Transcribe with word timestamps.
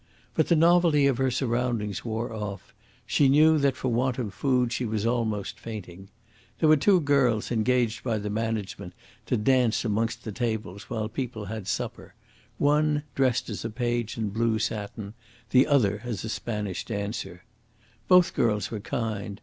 But 0.33 0.47
the 0.47 0.55
novelty 0.55 1.05
of 1.05 1.19
her 1.19 1.29
surroundings 1.29 2.03
wore 2.03 2.33
off. 2.33 2.73
She 3.05 3.29
knew 3.29 3.59
that 3.59 3.75
for 3.75 3.89
want 3.89 4.17
of 4.17 4.33
food 4.33 4.73
she 4.73 4.83
was 4.83 5.05
almost 5.05 5.59
fainting. 5.59 6.07
There 6.57 6.67
were 6.67 6.75
two 6.75 7.01
girls 7.01 7.51
engaged 7.51 8.03
by 8.03 8.17
the 8.17 8.31
management 8.31 8.93
to 9.27 9.37
dance 9.37 9.85
amongst 9.85 10.23
the 10.23 10.31
tables 10.31 10.89
while 10.89 11.07
people 11.07 11.45
had 11.45 11.67
supper 11.67 12.15
one 12.57 13.03
dressed 13.13 13.47
as 13.51 13.63
a 13.63 13.69
page 13.69 14.17
in 14.17 14.29
blue 14.29 14.57
satin, 14.57 15.03
and 15.03 15.13
the 15.51 15.67
other 15.67 16.01
as 16.03 16.23
a 16.23 16.29
Spanish 16.29 16.83
dancer. 16.83 17.43
Both 18.07 18.33
girls 18.33 18.71
were 18.71 18.79
kind. 18.79 19.39